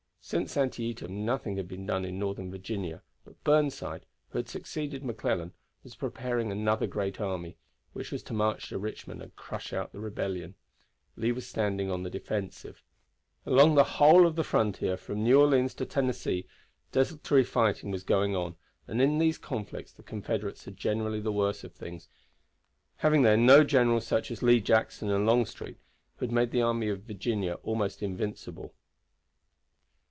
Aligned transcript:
Since 0.23 0.55
Antietam 0.55 1.25
nothing 1.25 1.57
had 1.57 1.67
been 1.67 1.87
done 1.87 2.05
in 2.05 2.19
Northern 2.19 2.51
Virginia; 2.51 3.01
but 3.25 3.43
Burnside, 3.43 4.05
who 4.29 4.37
had 4.37 4.47
succeeded 4.47 5.03
McClellan, 5.03 5.51
was 5.83 5.95
preparing 5.95 6.51
another 6.51 6.85
great 6.85 7.19
army, 7.19 7.57
which 7.93 8.11
was 8.11 8.21
to 8.23 8.33
march 8.33 8.69
to 8.69 8.77
Richmond 8.77 9.23
and 9.23 9.35
crush 9.35 9.73
out 9.73 9.91
the 9.91 9.99
rebellion. 9.99 10.53
Lee 11.17 11.31
was 11.31 11.47
standing 11.47 11.89
on 11.89 12.03
the 12.03 12.09
defensive. 12.09 12.83
Along 13.47 13.73
the 13.73 13.83
whole 13.83 14.17
line 14.19 14.25
of 14.27 14.35
the 14.35 14.43
frontier, 14.43 14.95
from 14.95 15.23
New 15.23 15.37
Orleans 15.39 15.73
to 15.73 15.87
Tennessee, 15.87 16.45
desultory 16.91 17.43
fighting 17.43 17.89
was 17.89 18.03
going 18.03 18.35
on, 18.35 18.55
and 18.87 19.01
in 19.01 19.17
these 19.17 19.39
conflicts 19.39 19.91
the 19.91 20.03
Confederates 20.03 20.65
had 20.65 20.77
generally 20.77 21.19
the 21.19 21.33
worse 21.33 21.63
of 21.63 21.73
things, 21.73 22.07
having 22.97 23.23
there 23.23 23.35
no 23.37 23.63
generals 23.63 24.05
such 24.05 24.29
as 24.29 24.43
Lee, 24.43 24.61
Jackson, 24.61 25.09
and 25.09 25.25
Longstreet, 25.25 25.79
who 26.17 26.25
had 26.25 26.31
made 26.31 26.51
the 26.51 26.61
army 26.61 26.89
of 26.89 27.01
Virginia 27.01 27.55
almost 27.63 28.03
invincible. 28.03 28.75